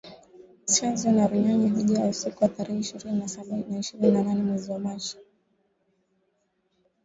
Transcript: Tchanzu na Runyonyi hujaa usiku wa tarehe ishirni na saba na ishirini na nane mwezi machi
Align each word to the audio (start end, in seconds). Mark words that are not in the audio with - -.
Tchanzu 0.65 1.11
na 1.11 1.25
Runyonyi 1.27 1.69
hujaa 1.69 2.05
usiku 2.07 2.43
wa 2.43 2.49
tarehe 2.49 2.79
ishirni 2.79 3.11
na 3.19 3.27
saba 3.27 3.57
na 3.69 3.79
ishirini 3.79 4.11
na 4.11 4.23
nane 4.23 4.43
mwezi 4.43 4.73
machi 4.77 5.17